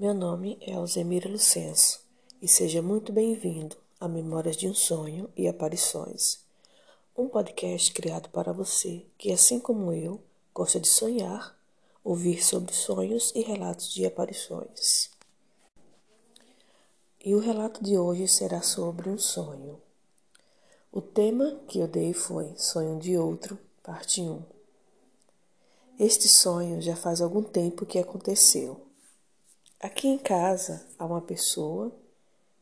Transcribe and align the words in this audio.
Meu 0.00 0.14
nome 0.14 0.56
é 0.62 0.72
Alzemira 0.72 1.28
Lucenso 1.28 2.00
e 2.40 2.48
seja 2.48 2.80
muito 2.80 3.12
bem-vindo 3.12 3.76
a 4.00 4.08
Memórias 4.08 4.56
de 4.56 4.66
um 4.66 4.72
Sonho 4.72 5.28
e 5.36 5.46
Aparições, 5.46 6.38
um 7.14 7.28
podcast 7.28 7.92
criado 7.92 8.30
para 8.30 8.50
você 8.50 9.04
que, 9.18 9.30
assim 9.30 9.60
como 9.60 9.92
eu, 9.92 10.18
gosta 10.54 10.80
de 10.80 10.88
sonhar, 10.88 11.54
ouvir 12.02 12.42
sobre 12.42 12.72
sonhos 12.72 13.30
e 13.34 13.42
relatos 13.42 13.92
de 13.92 14.06
aparições. 14.06 15.10
E 17.22 17.34
o 17.34 17.38
relato 17.38 17.84
de 17.84 17.98
hoje 17.98 18.26
será 18.26 18.62
sobre 18.62 19.10
um 19.10 19.18
sonho. 19.18 19.78
O 20.90 21.02
tema 21.02 21.60
que 21.68 21.78
eu 21.78 21.86
dei 21.86 22.14
foi 22.14 22.54
Sonho 22.56 22.98
de 22.98 23.18
Outro, 23.18 23.58
parte 23.82 24.22
1. 24.22 24.42
Este 25.98 26.26
sonho 26.26 26.80
já 26.80 26.96
faz 26.96 27.20
algum 27.20 27.42
tempo 27.42 27.84
que 27.84 27.98
aconteceu. 27.98 28.88
Aqui 29.82 30.08
em 30.08 30.18
casa 30.18 30.86
há 30.98 31.06
uma 31.06 31.22
pessoa 31.22 31.90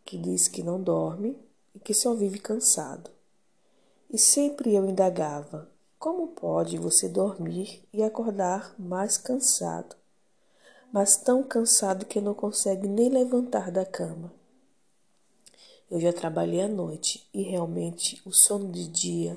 que 0.04 0.16
diz 0.16 0.46
que 0.46 0.62
não 0.62 0.80
dorme 0.80 1.36
e 1.74 1.80
que 1.80 1.92
só 1.92 2.14
vive 2.14 2.38
cansado. 2.38 3.10
E 4.08 4.16
sempre 4.16 4.72
eu 4.72 4.88
indagava: 4.88 5.68
como 5.98 6.28
pode 6.28 6.78
você 6.78 7.08
dormir 7.08 7.82
e 7.92 8.04
acordar 8.04 8.72
mais 8.78 9.18
cansado, 9.18 9.96
mas 10.92 11.16
tão 11.16 11.42
cansado 11.42 12.06
que 12.06 12.20
não 12.20 12.34
consegue 12.34 12.86
nem 12.86 13.08
levantar 13.08 13.72
da 13.72 13.84
cama? 13.84 14.32
Eu 15.91 15.98
já 15.98 16.12
trabalhei 16.12 16.62
à 16.62 16.69
noite 16.69 17.28
e 17.34 17.42
realmente 17.42 18.22
o 18.24 18.30
sono 18.30 18.70
de 18.70 18.86
dia 18.86 19.36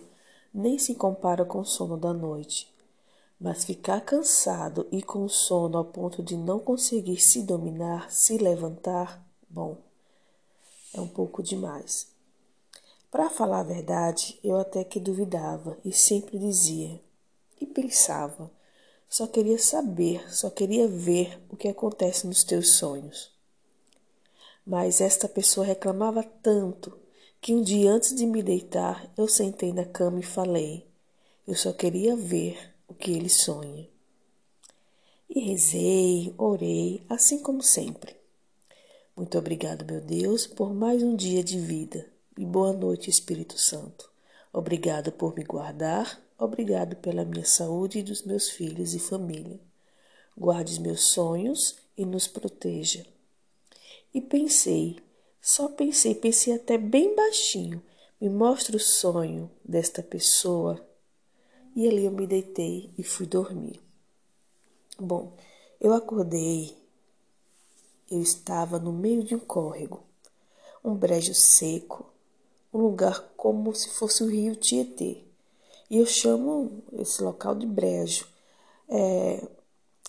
nem 0.53 0.77
se 0.77 0.93
compara 0.93 1.43
com 1.43 1.61
o 1.61 1.65
sono 1.65 1.97
da 1.97 2.13
noite. 2.13 2.70
Mas 3.43 3.63
ficar 3.65 4.01
cansado 4.01 4.87
e 4.91 5.01
com 5.01 5.27
sono 5.27 5.75
ao 5.75 5.85
ponto 5.85 6.21
de 6.21 6.37
não 6.37 6.59
conseguir 6.59 7.19
se 7.19 7.41
dominar, 7.41 8.11
se 8.11 8.37
levantar, 8.37 9.27
bom, 9.49 9.77
é 10.93 11.01
um 11.01 11.07
pouco 11.07 11.41
demais. 11.41 12.07
Para 13.09 13.31
falar 13.31 13.61
a 13.61 13.63
verdade, 13.63 14.39
eu 14.43 14.57
até 14.57 14.83
que 14.83 14.99
duvidava 14.99 15.75
e 15.83 15.91
sempre 15.91 16.37
dizia 16.37 17.01
e 17.59 17.65
pensava, 17.65 18.51
só 19.09 19.25
queria 19.25 19.57
saber, 19.57 20.31
só 20.31 20.51
queria 20.51 20.87
ver 20.87 21.41
o 21.49 21.57
que 21.57 21.67
acontece 21.67 22.27
nos 22.27 22.43
teus 22.43 22.75
sonhos. 22.75 23.31
Mas 24.63 25.01
esta 25.01 25.27
pessoa 25.27 25.65
reclamava 25.65 26.21
tanto 26.21 26.95
que 27.41 27.55
um 27.55 27.63
dia 27.63 27.91
antes 27.91 28.15
de 28.15 28.27
me 28.27 28.43
deitar, 28.43 29.11
eu 29.17 29.27
sentei 29.27 29.73
na 29.73 29.83
cama 29.83 30.19
e 30.19 30.23
falei: 30.23 30.87
eu 31.47 31.55
só 31.55 31.73
queria 31.73 32.15
ver 32.15 32.70
que 33.01 33.11
ele 33.11 33.29
sonha. 33.29 33.89
E 35.27 35.39
rezei, 35.39 36.33
orei, 36.37 37.03
assim 37.09 37.39
como 37.39 37.63
sempre. 37.63 38.15
Muito 39.17 39.37
obrigado, 39.37 39.83
meu 39.83 39.99
Deus, 39.99 40.45
por 40.45 40.71
mais 40.73 41.01
um 41.01 41.15
dia 41.15 41.43
de 41.43 41.59
vida. 41.59 42.07
E 42.37 42.45
boa 42.45 42.71
noite, 42.71 43.09
Espírito 43.09 43.57
Santo. 43.57 44.09
Obrigado 44.53 45.11
por 45.11 45.35
me 45.35 45.43
guardar, 45.43 46.21
obrigado 46.37 46.95
pela 46.97 47.25
minha 47.25 47.45
saúde 47.45 47.99
e 47.99 48.03
dos 48.03 48.21
meus 48.21 48.49
filhos 48.49 48.93
e 48.93 48.99
família. 48.99 49.59
Guarde 50.37 50.73
os 50.73 50.77
meus 50.77 51.01
sonhos 51.11 51.77
e 51.97 52.05
nos 52.05 52.27
proteja. 52.27 53.05
E 54.13 54.21
pensei, 54.21 54.99
só 55.41 55.69
pensei, 55.69 56.13
pensei 56.13 56.53
até 56.53 56.77
bem 56.77 57.15
baixinho. 57.15 57.81
Me 58.19 58.29
mostra 58.29 58.77
o 58.77 58.79
sonho 58.79 59.49
desta 59.65 60.03
pessoa 60.03 60.85
e 61.75 61.87
ali 61.87 62.05
eu 62.05 62.11
me 62.11 62.27
deitei 62.27 62.91
e 62.97 63.03
fui 63.03 63.25
dormir. 63.25 63.79
Bom, 64.99 65.33
eu 65.79 65.93
acordei, 65.93 66.77
eu 68.09 68.21
estava 68.21 68.77
no 68.77 68.91
meio 68.91 69.23
de 69.23 69.35
um 69.35 69.39
córrego, 69.39 70.03
um 70.83 70.93
brejo 70.93 71.33
seco, 71.33 72.05
um 72.73 72.79
lugar 72.79 73.31
como 73.35 73.73
se 73.73 73.89
fosse 73.89 74.23
o 74.23 74.27
rio 74.27 74.55
Tietê. 74.55 75.23
E 75.89 75.97
eu 75.97 76.05
chamo 76.05 76.83
esse 76.93 77.23
local 77.23 77.55
de 77.55 77.65
brejo, 77.65 78.27
é, 78.87 79.45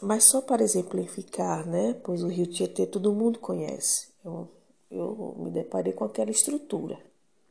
mas 0.00 0.24
só 0.24 0.40
para 0.40 0.62
exemplificar, 0.62 1.66
né? 1.66 1.94
Pois 2.02 2.22
o 2.22 2.28
rio 2.28 2.46
Tietê 2.46 2.86
todo 2.86 3.12
mundo 3.12 3.38
conhece. 3.38 4.08
Eu, 4.24 4.48
eu 4.90 5.36
me 5.38 5.50
deparei 5.50 5.92
com 5.92 6.04
aquela 6.04 6.30
estrutura, 6.30 6.98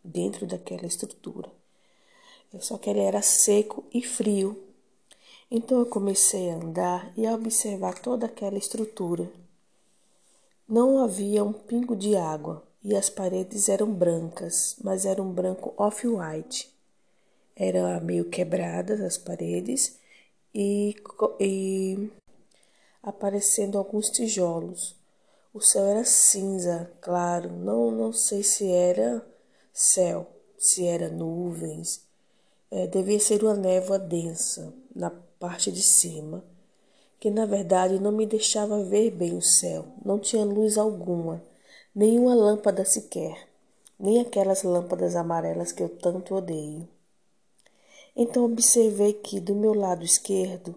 dentro 0.03 0.45
daquela 0.45 0.85
estrutura. 0.85 1.51
Só 2.59 2.77
que 2.77 2.89
ele 2.89 2.99
era 2.99 3.21
seco 3.21 3.83
e 3.93 4.01
frio. 4.01 4.61
Então 5.49 5.79
eu 5.79 5.85
comecei 5.85 6.49
a 6.49 6.55
andar 6.55 7.13
e 7.17 7.25
a 7.25 7.33
observar 7.33 7.99
toda 7.99 8.25
aquela 8.25 8.57
estrutura. 8.57 9.31
Não 10.67 11.03
havia 11.03 11.43
um 11.43 11.51
pingo 11.53 11.95
de 11.95 12.15
água 12.15 12.63
e 12.83 12.95
as 12.95 13.09
paredes 13.09 13.67
eram 13.67 13.91
brancas, 13.91 14.75
mas 14.83 15.05
era 15.05 15.21
um 15.21 15.31
branco 15.31 15.73
off-white. 15.77 16.69
Era 17.55 17.99
meio 17.99 18.29
quebradas 18.29 19.01
as 19.01 19.17
paredes 19.17 19.99
e, 20.55 20.95
e 21.39 22.09
aparecendo 23.03 23.77
alguns 23.77 24.09
tijolos. 24.09 24.95
O 25.53 25.59
céu 25.59 25.85
era 25.85 26.05
cinza, 26.05 26.89
claro, 27.01 27.51
não, 27.51 27.91
não 27.91 28.13
sei 28.13 28.41
se 28.41 28.71
era 28.71 29.25
céu, 29.73 30.25
se 30.57 30.85
era 30.85 31.09
nuvens, 31.09 32.07
é, 32.71 32.87
devia 32.87 33.19
ser 33.19 33.43
uma 33.43 33.53
névoa 33.53 33.99
densa 33.99 34.73
na 34.95 35.09
parte 35.09 35.69
de 35.69 35.81
cima, 35.81 36.41
que 37.19 37.29
na 37.29 37.45
verdade 37.45 37.99
não 37.99 38.13
me 38.13 38.25
deixava 38.25 38.81
ver 38.81 39.11
bem 39.11 39.35
o 39.35 39.41
céu, 39.41 39.85
não 40.03 40.17
tinha 40.17 40.45
luz 40.45 40.77
alguma, 40.77 41.43
nenhuma 41.93 42.33
lâmpada 42.33 42.85
sequer, 42.85 43.47
nem 43.99 44.21
aquelas 44.21 44.63
lâmpadas 44.63 45.17
amarelas 45.17 45.73
que 45.73 45.83
eu 45.83 45.89
tanto 45.89 46.33
odeio. 46.33 46.87
Então 48.15 48.45
observei 48.45 49.13
que 49.13 49.39
do 49.39 49.53
meu 49.53 49.73
lado 49.73 50.05
esquerdo 50.05 50.75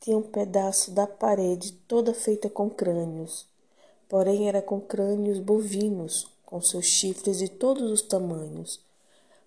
tinha 0.00 0.18
um 0.18 0.22
pedaço 0.22 0.90
da 0.90 1.06
parede 1.06 1.72
toda 1.88 2.12
feita 2.12 2.50
com 2.50 2.68
crânios, 2.68 3.46
porém 4.08 4.46
era 4.46 4.60
com 4.60 4.78
crânios 4.78 5.38
bovinos, 5.38 6.28
com 6.44 6.60
seus 6.60 6.84
chifres 6.84 7.38
de 7.38 7.48
todos 7.48 7.90
os 7.90 8.02
tamanhos 8.02 8.84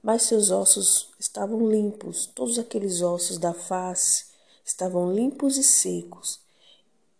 mas 0.01 0.23
seus 0.23 0.51
ossos 0.51 1.09
estavam 1.19 1.69
limpos, 1.69 2.27
todos 2.27 2.57
aqueles 2.59 3.01
ossos 3.01 3.37
da 3.37 3.53
face 3.53 4.25
estavam 4.63 5.13
limpos 5.13 5.57
e 5.57 5.63
secos. 5.63 6.39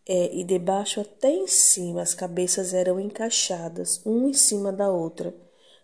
É, 0.05 0.33
e 0.33 0.43
debaixo 0.43 1.01
até 1.01 1.29
em 1.29 1.47
cima 1.47 2.01
as 2.01 2.13
cabeças 2.13 2.73
eram 2.73 2.99
encaixadas, 2.99 4.01
uma 4.05 4.29
em 4.29 4.33
cima 4.33 4.71
da 4.71 4.89
outra, 4.89 5.35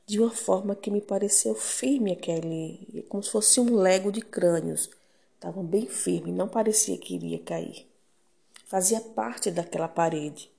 de 0.05 0.19
uma 0.19 0.31
forma 0.31 0.75
que 0.75 0.91
me 0.91 1.01
pareceu 1.01 1.55
firme 1.55 2.13
aquele, 2.13 3.05
como 3.09 3.21
se 3.21 3.29
fosse 3.29 3.59
um 3.59 3.75
lego 3.75 4.11
de 4.11 4.21
crânios. 4.21 4.89
Estavam 5.35 5.63
bem 5.65 5.87
firmes, 5.87 6.33
não 6.33 6.47
parecia 6.47 6.97
que 6.97 7.15
iria 7.15 7.39
cair. 7.39 7.85
Fazia 8.65 9.01
parte 9.01 9.51
daquela 9.51 9.89
parede. 9.89 10.49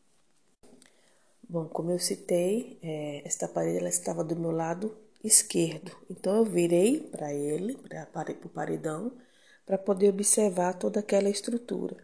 Bom, 1.49 1.67
como 1.67 1.91
eu 1.91 1.99
citei, 1.99 2.79
é, 2.83 3.23
esta 3.25 3.49
parede 3.49 3.79
ela 3.79 3.89
estava 3.89 4.23
do 4.23 4.37
meu 4.37 4.51
lado 4.51 4.95
esquerdo. 5.25 5.91
Então 6.09 6.37
eu 6.37 6.45
virei 6.45 7.01
para 7.01 7.33
ele, 7.33 7.77
para 8.13 8.31
o 8.45 8.49
paredão, 8.49 9.11
para 9.65 9.79
poder 9.79 10.11
observar 10.11 10.75
toda 10.75 11.01
aquela 11.01 11.31
estrutura. 11.31 11.97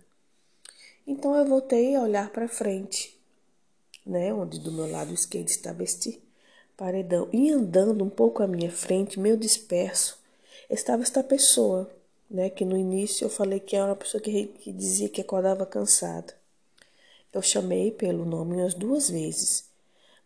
Então 1.07 1.35
eu 1.37 1.45
voltei 1.45 1.95
a 1.95 2.03
olhar 2.03 2.31
para 2.31 2.49
frente, 2.49 3.19
né, 4.07 4.33
onde 4.33 4.59
do 4.59 4.73
meu 4.73 4.91
lado 4.91 5.13
esquerdo 5.13 5.49
estava 5.49 5.83
este 5.83 6.21
paredão. 6.77 7.29
E 7.33 7.51
andando 7.51 8.03
um 8.03 8.11
pouco 8.11 8.43
à 8.43 8.47
minha 8.47 8.71
frente, 8.71 9.21
meio 9.21 9.37
disperso, 9.37 10.19
estava 10.71 11.03
esta 11.03 11.23
pessoa, 11.23 11.91
né, 12.31 12.49
que 12.49 12.65
no 12.65 12.77
início 12.77 13.25
eu 13.25 13.31
falei 13.31 13.61
que 13.61 13.77
era 13.77 13.87
uma 13.87 13.97
pessoa 13.97 14.21
que, 14.21 14.47
que 14.47 14.73
dizia 14.73 15.09
que 15.09 15.21
acordava 15.21 15.67
cansada. 15.67 16.35
Eu 17.33 17.43
chamei 17.43 17.91
pelo 17.91 18.25
nome 18.25 18.57
umas 18.57 18.75
duas 18.75 19.11
vezes, 19.11 19.69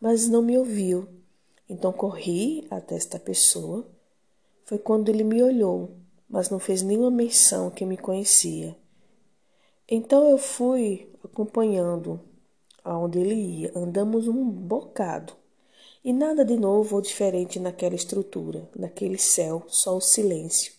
mas 0.00 0.28
não 0.28 0.42
me 0.42 0.56
ouviu. 0.56 1.08
Então 1.68 1.92
corri 1.92 2.66
até 2.70 2.94
esta 2.94 3.18
pessoa. 3.18 3.86
Foi 4.64 4.78
quando 4.78 5.08
ele 5.08 5.24
me 5.24 5.42
olhou, 5.42 5.96
mas 6.28 6.50
não 6.50 6.58
fez 6.58 6.82
nenhuma 6.82 7.10
menção 7.10 7.70
que 7.70 7.86
me 7.86 7.96
conhecia. 7.96 8.76
Então 9.88 10.28
eu 10.30 10.38
fui 10.38 11.10
acompanhando 11.22 12.20
aonde 12.82 13.18
ele 13.18 13.34
ia. 13.34 13.72
Andamos 13.74 14.28
um 14.28 14.44
bocado. 14.44 15.34
E 16.04 16.12
nada 16.12 16.44
de 16.44 16.56
novo 16.56 16.96
ou 16.96 17.02
diferente 17.02 17.58
naquela 17.58 17.94
estrutura, 17.94 18.68
naquele 18.76 19.16
céu, 19.16 19.64
só 19.68 19.96
o 19.96 20.02
silêncio. 20.02 20.72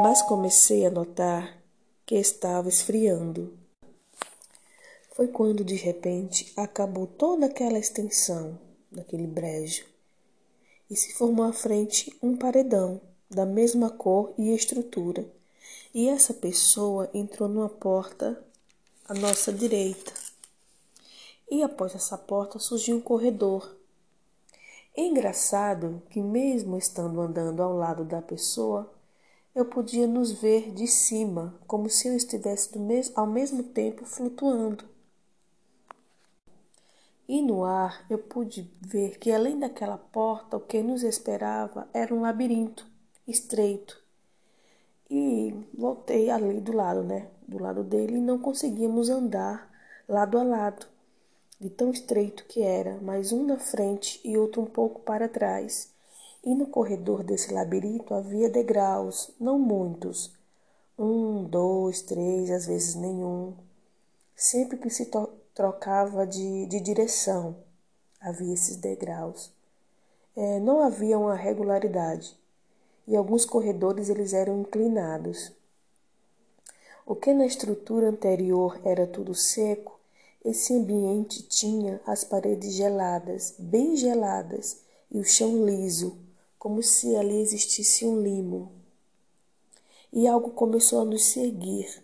Mas 0.00 0.22
comecei 0.22 0.84
a 0.84 0.90
notar 0.90 1.62
que 2.04 2.16
estava 2.16 2.68
esfriando. 2.68 3.56
Foi 5.12 5.28
quando 5.28 5.64
de 5.64 5.76
repente 5.76 6.52
acabou 6.56 7.06
toda 7.06 7.46
aquela 7.46 7.78
extensão 7.78 8.58
daquele 8.90 9.26
brejo, 9.26 9.84
e 10.90 10.96
se 10.96 11.12
formou 11.14 11.44
à 11.44 11.52
frente 11.52 12.16
um 12.22 12.36
paredão 12.36 13.00
da 13.30 13.44
mesma 13.44 13.90
cor 13.90 14.32
e 14.38 14.54
estrutura. 14.54 15.26
E 15.94 16.08
essa 16.08 16.32
pessoa 16.32 17.10
entrou 17.12 17.48
numa 17.48 17.68
porta 17.68 18.42
à 19.06 19.14
nossa 19.14 19.52
direita. 19.52 20.12
E 21.50 21.62
após 21.62 21.94
essa 21.94 22.16
porta 22.16 22.58
surgiu 22.58 22.96
um 22.96 23.00
corredor. 23.00 23.76
engraçado 24.96 26.02
que, 26.10 26.20
mesmo 26.20 26.76
estando 26.76 27.20
andando 27.20 27.62
ao 27.62 27.74
lado 27.74 28.04
da 28.04 28.20
pessoa, 28.20 28.90
eu 29.54 29.64
podia 29.64 30.06
nos 30.06 30.30
ver 30.30 30.72
de 30.72 30.86
cima, 30.86 31.58
como 31.66 31.88
se 31.88 32.08
eu 32.08 32.14
estivesse 32.14 32.70
ao 33.14 33.26
mesmo 33.26 33.62
tempo 33.62 34.04
flutuando. 34.04 34.84
E 37.28 37.42
no 37.42 37.62
ar 37.62 38.06
eu 38.08 38.18
pude 38.18 38.72
ver 38.80 39.18
que 39.18 39.30
além 39.30 39.58
daquela 39.58 39.98
porta, 39.98 40.56
o 40.56 40.60
que 40.60 40.82
nos 40.82 41.02
esperava 41.02 41.86
era 41.92 42.14
um 42.14 42.22
labirinto 42.22 42.86
estreito. 43.26 44.02
E 45.10 45.54
voltei 45.74 46.30
ali 46.30 46.60
do 46.60 46.72
lado, 46.72 47.02
né? 47.02 47.28
Do 47.46 47.62
lado 47.62 47.84
dele 47.84 48.16
e 48.16 48.22
não 48.22 48.38
conseguíamos 48.38 49.10
andar 49.10 49.70
lado 50.08 50.38
a 50.38 50.42
lado, 50.42 50.86
de 51.60 51.68
tão 51.68 51.90
estreito 51.90 52.46
que 52.46 52.62
era, 52.62 52.98
mas 53.02 53.30
um 53.30 53.44
na 53.44 53.58
frente 53.58 54.20
e 54.24 54.38
outro 54.38 54.62
um 54.62 54.66
pouco 54.66 55.00
para 55.00 55.28
trás. 55.28 55.90
E 56.42 56.54
no 56.54 56.66
corredor 56.66 57.22
desse 57.22 57.52
labirinto 57.52 58.14
havia 58.14 58.48
degraus, 58.48 59.30
não 59.38 59.58
muitos. 59.58 60.32
Um, 60.98 61.44
dois, 61.44 62.00
três, 62.00 62.50
às 62.50 62.66
vezes 62.66 62.94
nenhum. 62.94 63.54
Sempre 64.34 64.78
que 64.78 64.88
se 64.88 65.06
trocava 65.58 66.24
de, 66.24 66.66
de 66.66 66.78
direção. 66.78 67.56
Havia 68.20 68.54
esses 68.54 68.76
degraus. 68.76 69.50
É, 70.36 70.60
não 70.60 70.80
havia 70.80 71.18
uma 71.18 71.34
regularidade 71.34 72.38
e 73.08 73.16
alguns 73.16 73.44
corredores 73.44 74.08
eles 74.08 74.32
eram 74.32 74.60
inclinados. 74.60 75.50
O 77.04 77.16
que 77.16 77.34
na 77.34 77.44
estrutura 77.44 78.08
anterior 78.08 78.80
era 78.84 79.04
tudo 79.04 79.34
seco, 79.34 79.98
esse 80.44 80.72
ambiente 80.72 81.42
tinha 81.42 82.00
as 82.06 82.22
paredes 82.22 82.74
geladas, 82.74 83.56
bem 83.58 83.96
geladas, 83.96 84.82
e 85.10 85.18
o 85.18 85.24
chão 85.24 85.66
liso, 85.66 86.16
como 86.56 86.84
se 86.84 87.16
ali 87.16 87.40
existisse 87.40 88.06
um 88.06 88.20
limo. 88.20 88.70
E 90.12 90.28
algo 90.28 90.50
começou 90.50 91.00
a 91.00 91.04
nos 91.04 91.24
seguir, 91.24 92.00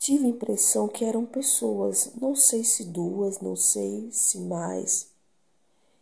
Tive 0.00 0.24
a 0.24 0.28
impressão 0.30 0.88
que 0.88 1.04
eram 1.04 1.26
pessoas, 1.26 2.12
não 2.18 2.34
sei 2.34 2.64
se 2.64 2.84
duas, 2.84 3.38
não 3.40 3.54
sei 3.54 4.08
se 4.10 4.38
mais. 4.38 5.08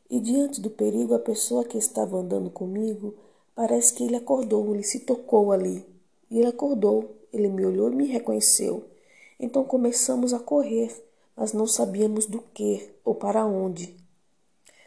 E 0.09 0.21
diante 0.21 0.61
do 0.61 0.71
perigo, 0.71 1.15
a 1.15 1.19
pessoa 1.19 1.65
que 1.65 1.77
estava 1.77 2.17
andando 2.17 2.49
comigo, 2.49 3.17
parece 3.57 3.93
que 3.93 4.05
ele 4.05 4.15
acordou, 4.15 4.73
ele 4.73 4.85
se 4.85 5.01
tocou 5.01 5.51
ali. 5.51 5.85
E 6.31 6.39
ele 6.39 6.47
acordou, 6.47 7.11
ele 7.33 7.49
me 7.49 7.67
olhou 7.67 7.91
e 7.91 7.97
me 7.97 8.07
reconheceu. 8.07 8.89
Então 9.37 9.65
começamos 9.65 10.33
a 10.33 10.39
correr, 10.39 10.95
mas 11.37 11.53
não 11.53 11.67
sabíamos 11.67 12.25
do 12.27 12.41
que 12.55 12.89
ou 13.05 13.17
para 13.17 13.45
onde. 13.45 13.97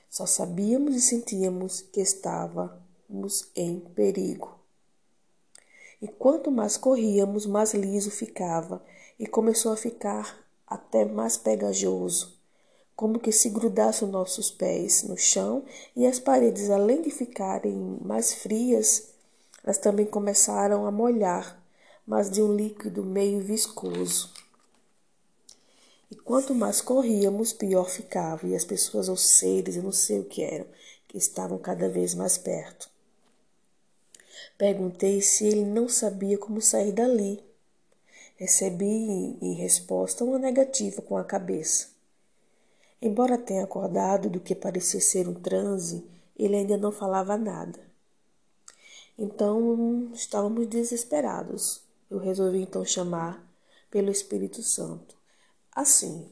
Só 0.10 0.26
sabíamos 0.26 0.96
e 0.96 1.02
sentíamos 1.02 1.82
que 1.82 2.00
estávamos 2.00 3.50
em 3.58 3.78
perigo. 3.78 4.58
E 6.02 6.08
quanto 6.08 6.50
mais 6.50 6.78
corríamos, 6.78 7.46
mais 7.46 7.74
liso 7.74 8.10
ficava 8.10 8.82
e 9.22 9.28
começou 9.28 9.72
a 9.72 9.78
ficar 9.78 10.44
até 10.66 11.06
mais 11.06 11.38
pegajoso, 11.38 12.36
como 12.96 13.20
que 13.20 13.32
se 13.32 13.52
grudasse 13.52 14.04
os 14.04 14.10
nossos 14.10 14.50
pés 14.50 15.04
no 15.04 15.16
chão 15.16 15.64
e 15.96 16.08
as 16.08 16.18
paredes, 16.18 16.72
além 16.72 17.04
de 17.04 17.12
ficarem 17.12 18.00
mais 18.04 18.34
frias, 18.34 19.10
elas 19.64 19.78
também 19.78 20.08
começaram 20.08 20.88
a 20.88 20.92
molhar, 20.92 21.64
mas 22.04 22.32
de 22.32 22.42
um 22.42 22.56
líquido 22.56 23.04
meio 23.04 23.40
viscoso. 23.42 24.34
E 26.10 26.16
quanto 26.16 26.56
mais 26.56 26.82
corríamos, 26.82 27.54
pior 27.54 27.92
ficava, 27.92 28.48
e 28.48 28.56
as 28.56 28.66
pessoas 28.66 29.08
ou 29.08 29.16
seres, 29.16 29.76
eu 29.76 29.84
não 29.84 29.92
sei 29.92 30.20
o 30.20 30.26
que 30.26 30.42
eram, 30.42 30.66
que 31.08 31.20
estavam 31.20 31.60
cada 31.60 31.88
vez 31.88 32.16
mais 32.16 32.40
perto. 32.40 32.90
Perguntei 34.58 35.22
se 35.22 35.46
ele 35.46 35.64
não 35.64 35.88
sabia 35.88 36.40
como 36.40 36.60
sair 36.60 36.92
dali. 36.92 37.51
Recebi 38.42 39.38
em 39.40 39.54
resposta 39.54 40.24
uma 40.24 40.40
negativa 40.40 41.00
com 41.00 41.16
a 41.16 41.24
cabeça. 41.24 41.90
Embora 43.00 43.38
tenha 43.38 43.64
acordado 43.64 44.32
do 44.32 44.40
que 44.40 44.56
parecia 44.56 45.00
ser 45.00 45.28
um 45.28 45.36
transe, 45.36 46.04
ele 46.36 46.56
ainda 46.56 46.76
não 46.76 46.92
falava 46.92 47.38
nada. 47.38 47.80
Então 49.16 50.10
estávamos 50.12 50.66
desesperados. 50.66 51.84
Eu 52.10 52.18
resolvi 52.18 52.64
então 52.64 52.84
chamar 52.84 53.48
pelo 53.92 54.10
Espírito 54.10 54.64
Santo. 54.64 55.16
Assim, 55.72 56.28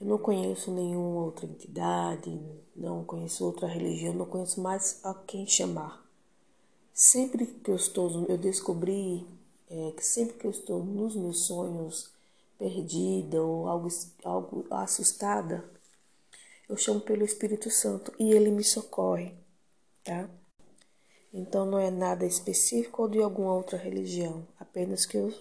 eu 0.00 0.08
não 0.08 0.18
conheço 0.18 0.72
nenhuma 0.72 1.22
outra 1.22 1.46
entidade, 1.46 2.36
não 2.74 3.04
conheço 3.04 3.44
outra 3.44 3.68
religião, 3.68 4.12
não 4.12 4.26
conheço 4.26 4.60
mais 4.60 4.98
a 5.04 5.14
quem 5.14 5.46
chamar. 5.46 6.04
Sempre 6.92 7.46
que 7.46 7.70
eu 7.70 7.76
estou, 7.76 8.26
eu 8.28 8.36
descobri 8.36 9.24
é, 9.70 9.92
que 9.92 10.04
sempre 10.04 10.36
que 10.36 10.46
eu 10.46 10.50
estou 10.50 10.84
nos 10.84 11.14
meus 11.14 11.44
sonhos 11.44 12.10
perdida 12.58 13.40
ou 13.40 13.68
algo, 13.68 13.88
algo 14.24 14.66
assustada, 14.70 15.64
eu 16.68 16.76
chamo 16.76 17.00
pelo 17.00 17.24
Espírito 17.24 17.70
Santo 17.70 18.12
e 18.18 18.32
ele 18.32 18.50
me 18.50 18.64
socorre, 18.64 19.32
tá? 20.04 20.28
Então 21.32 21.64
não 21.64 21.78
é 21.78 21.90
nada 21.90 22.26
específico 22.26 23.02
ou 23.02 23.08
de 23.08 23.22
alguma 23.22 23.54
outra 23.54 23.78
religião, 23.78 24.46
apenas 24.58 25.06
que 25.06 25.16
eu 25.16 25.32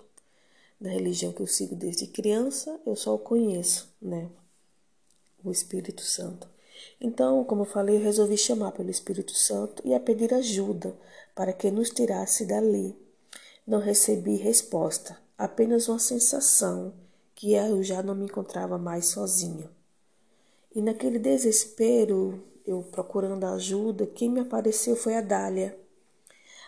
da 0.80 0.90
religião 0.90 1.34
que 1.34 1.42
eu 1.42 1.48
sigo 1.48 1.76
desde 1.76 2.08
criança, 2.08 2.80
eu 2.86 2.96
só 2.96 3.14
o 3.14 3.20
conheço, 3.20 3.94
né? 4.02 4.30
O 5.44 5.52
Espírito 5.52 6.04
Santo. 6.04 6.48
Então, 7.02 7.44
como 7.44 7.64
eu 7.64 7.66
falei, 7.66 7.98
eu 7.98 8.02
resolvi 8.02 8.38
chamar 8.38 8.72
pelo 8.72 8.90
Espírito 8.90 9.34
Santo 9.34 9.82
e 9.86 9.94
a 9.94 10.00
pedir 10.00 10.34
ajuda 10.34 10.96
para 11.36 11.52
que 11.52 11.70
nos 11.70 11.90
tirasse 11.90 12.46
dali 12.46 12.96
não 13.70 13.78
recebi 13.78 14.36
resposta, 14.36 15.16
apenas 15.38 15.88
uma 15.88 16.00
sensação 16.00 16.92
que 17.36 17.54
eu 17.54 17.84
já 17.84 18.02
não 18.02 18.16
me 18.16 18.26
encontrava 18.26 18.80
mais 18.80 19.06
sozinha. 19.06 19.70
E 20.74 20.82
naquele 20.82 21.20
desespero, 21.20 22.44
eu 22.66 22.82
procurando 22.82 23.46
ajuda, 23.46 24.08
quem 24.08 24.28
me 24.28 24.40
apareceu 24.40 24.96
foi 24.96 25.16
a 25.16 25.22
Dália. 25.22 25.78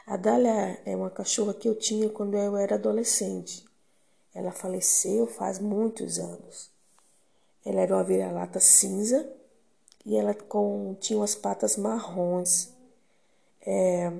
A 0.06 0.15
Dália 0.15 0.80
é 0.85 0.95
uma 0.95 1.09
cachorra 1.09 1.56
que 1.56 1.68
eu 1.68 1.73
tinha 1.73 2.07
quando 2.07 2.37
eu 2.37 2.56
era 2.56 2.76
adolescente. 2.76 3.66
Ela 4.31 4.52
faleceu 4.52 5.26
faz 5.26 5.57
muitos 5.57 6.19
anos. 6.19 6.69
Ela 7.66 7.81
era 7.81 7.95
uma 7.95 8.04
vira-lata 8.04 8.59
cinza 8.59 9.28
e 10.06 10.16
ela 10.16 10.35
com, 10.35 10.95
tinha 10.99 11.18
umas 11.18 11.33
patas 11.33 11.78
marrons. 11.78 12.69
É, 13.66 14.14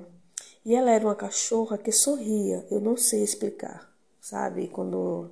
e 0.64 0.74
ela 0.74 0.90
era 0.90 1.04
uma 1.04 1.14
cachorra 1.14 1.78
que 1.78 1.92
sorria, 1.92 2.66
eu 2.70 2.80
não 2.80 2.96
sei 2.96 3.22
explicar, 3.22 3.92
sabe? 4.20 4.68
Quando 4.68 5.30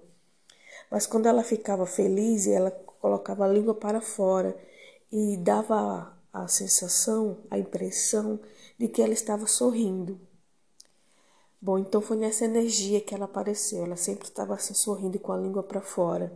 mas 0.90 1.06
quando 1.06 1.26
ela 1.26 1.44
ficava 1.44 1.86
feliz, 1.86 2.46
ela 2.48 2.70
colocava 3.00 3.44
a 3.44 3.48
língua 3.48 3.74
para 3.74 4.00
fora 4.00 4.56
e 5.10 5.36
dava 5.36 6.12
a 6.32 6.48
sensação, 6.48 7.38
a 7.50 7.58
impressão 7.58 8.40
de 8.78 8.88
que 8.88 9.00
ela 9.00 9.12
estava 9.12 9.46
sorrindo. 9.46 10.20
Bom, 11.60 11.78
então 11.78 12.00
foi 12.00 12.16
nessa 12.16 12.44
energia 12.44 13.00
que 13.00 13.14
ela 13.14 13.26
apareceu. 13.26 13.84
Ela 13.84 13.96
sempre 13.96 14.26
estava 14.26 14.54
assim 14.54 14.74
sorrindo 14.74 15.18
com 15.18 15.30
a 15.32 15.36
língua 15.36 15.62
para 15.62 15.80
fora, 15.80 16.32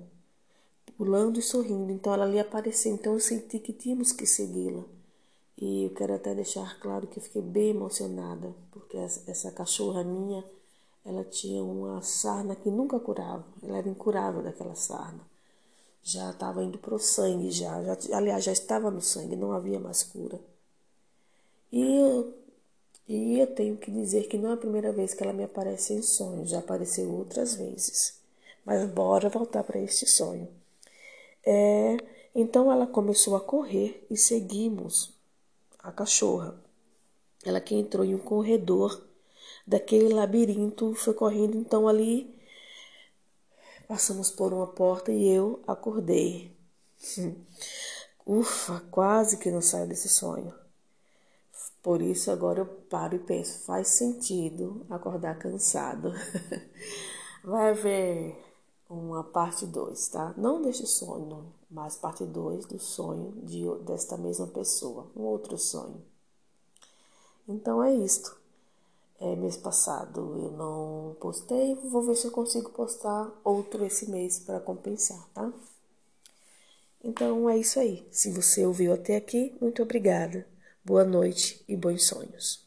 pulando 0.97 1.39
e 1.39 1.43
sorrindo. 1.43 1.91
Então 1.91 2.13
ela 2.13 2.25
ali 2.25 2.39
apareceu. 2.39 2.93
Então 2.95 3.15
eu 3.15 3.21
senti 3.21 3.59
que 3.59 3.73
tínhamos 3.73 4.13
que 4.13 4.27
segui-la. 4.27 4.85
E 5.59 5.85
eu 5.85 5.91
quero 5.91 6.15
até 6.15 6.35
deixar 6.35 6.79
claro 6.81 7.07
que 7.07 7.19
eu 7.19 7.23
fiquei 7.23 7.43
bem 7.43 7.71
emocionada, 7.71 8.55
porque 8.73 8.97
essa 8.97 9.51
cachorra 9.53 10.03
minha, 10.05 10.45
ela 11.05 11.25
tinha 11.25 11.63
uma 11.63 12.03
sarna 12.03 12.57
que 12.57 12.71
nunca 12.71 12.99
curava, 13.01 13.45
ela 13.63 13.79
era 13.79 13.89
incurável 13.89 14.43
daquela 14.43 14.75
sarna. 14.75 15.21
Já 16.03 16.31
estava 16.31 16.63
indo 16.65 16.79
para 16.79 16.95
o 16.95 16.99
sangue, 16.99 17.51
já, 17.51 17.83
já, 17.83 18.17
aliás, 18.17 18.45
já 18.45 18.53
estava 18.53 18.91
no 18.91 19.01
sangue, 19.01 19.37
não 19.37 19.53
havia 19.53 19.81
mais 19.81 20.03
cura. 20.03 20.41
E 21.73 22.35
e 23.09 23.39
eu 23.39 23.47
tenho 23.47 23.77
que 23.77 23.91
dizer 23.91 24.29
que 24.29 24.39
não 24.39 24.51
é 24.51 24.55
a 24.55 24.57
primeira 24.57 24.93
vez 24.93 25.13
que 25.15 25.23
ela 25.23 25.33
me 25.33 25.45
aparece 25.45 25.93
em 25.93 26.03
sonhos, 26.03 26.51
já 26.51 26.59
apareceu 26.61 27.11
outras 27.13 27.55
vezes. 27.55 28.19
Mas 28.65 28.89
bora 28.91 29.29
voltar 29.29 29.63
para 29.63 29.79
este 29.81 30.07
sonho. 30.07 30.49
É, 31.45 31.99
então 32.35 32.73
ela 32.73 32.87
começou 32.87 33.37
a 33.37 33.41
correr 33.41 34.07
e 34.11 34.17
seguimos 34.17 35.14
a 35.85 35.93
cachorra. 35.93 36.59
Ela 37.45 37.61
que 37.61 37.75
entrou 37.75 38.05
em 38.05 38.15
um 38.15 38.19
corredor 38.19 39.07
daquele 39.67 40.13
labirinto, 40.13 40.95
foi 40.95 41.13
correndo 41.13 41.57
então 41.57 41.87
ali. 41.87 42.35
Passamos 43.87 44.31
por 44.31 44.53
uma 44.55 44.67
porta 44.67 45.13
e 45.13 45.29
eu 45.29 45.63
acordei. 45.67 46.51
Ufa, 48.27 48.83
quase 48.91 49.37
que 49.37 49.51
não 49.51 49.61
saio 49.61 49.87
desse 49.87 50.09
sonho. 50.09 50.55
Por 51.83 52.01
isso 52.01 52.31
agora 52.31 52.61
eu 52.61 52.67
paro 52.67 53.15
e 53.15 53.19
penso, 53.19 53.59
faz 53.67 53.89
sentido 53.89 54.87
acordar 54.89 55.39
cansado. 55.39 56.15
Vai 57.45 57.71
haver 57.73 58.43
uma 58.89 59.23
parte 59.23 59.67
2, 59.67 60.09
tá? 60.09 60.33
Não 60.35 60.63
deste 60.63 60.87
sonho, 60.87 61.53
mas 61.75 61.97
parte 61.97 62.25
2 62.25 62.67
do 62.67 62.79
sonho 62.79 63.33
de, 63.43 63.69
desta 63.85 64.17
mesma 64.17 64.47
pessoa, 64.47 65.11
um 65.17 65.23
outro 65.23 65.59
sonho. 65.59 66.01
Então 67.49 67.83
é 67.83 67.93
isto. 67.93 68.39
É, 69.19 69.35
mês 69.35 69.57
passado 69.57 70.21
eu 70.21 70.53
não 70.53 71.17
postei, 71.21 71.75
vou 71.75 72.03
ver 72.03 72.15
se 72.15 72.27
eu 72.27 72.31
consigo 72.31 72.71
postar 72.71 73.31
outro 73.43 73.85
esse 73.85 74.09
mês 74.09 74.39
para 74.39 74.61
compensar, 74.61 75.29
tá? 75.35 75.53
Então 77.03 77.51
é 77.51 77.59
isso 77.59 77.81
aí. 77.81 78.07
Se 78.11 78.31
você 78.31 78.65
ouviu 78.65 78.93
até 78.93 79.17
aqui, 79.17 79.57
muito 79.61 79.83
obrigada. 79.83 80.47
Boa 80.85 81.05
noite 81.05 81.65
e 81.67 81.77
bons 81.77 82.07
sonhos. 82.07 82.64